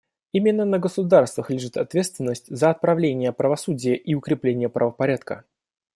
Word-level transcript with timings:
Именно 0.33 0.65
на 0.65 0.79
государствах 0.79 1.51
лежит 1.51 1.77
ответственность 1.77 2.47
за 2.47 2.71
отправление 2.71 3.31
правосудия 3.31 3.95
и 3.95 4.15
укрепление 4.15 4.67
правопорядка. 4.67 5.43